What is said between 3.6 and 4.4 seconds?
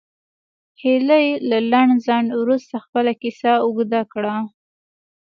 اوږده کړه